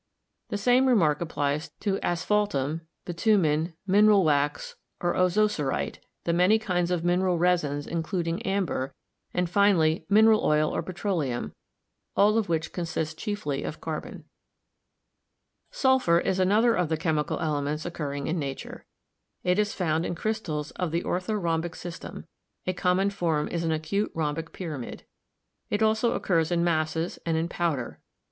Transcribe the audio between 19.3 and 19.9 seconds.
It is